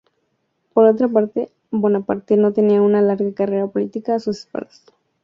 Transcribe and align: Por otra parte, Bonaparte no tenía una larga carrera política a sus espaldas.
Por 0.73 0.85
otra 0.85 1.07
parte, 1.09 1.51
Bonaparte 1.69 2.35
no 2.35 2.53
tenía 2.53 2.81
una 2.81 3.03
larga 3.03 3.31
carrera 3.35 3.67
política 3.67 4.15
a 4.15 4.19
sus 4.19 4.39
espaldas. 4.39 4.81